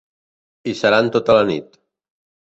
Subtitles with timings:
[0.69, 1.77] Hi seran tota la nit.